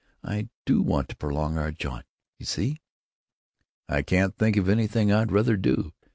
I 0.23 0.49
do 0.65 0.81
want 0.81 1.09
to 1.09 1.15
prolong 1.15 1.59
our 1.59 1.69
jaunt, 1.71 2.07
you 2.39 2.45
see." 2.47 2.81
"I 3.87 4.01
can't 4.01 4.35
think 4.35 4.57
of 4.57 4.67
anything 4.67 5.11
I'd 5.11 5.31
rather 5.31 5.55
do. 5.55 5.93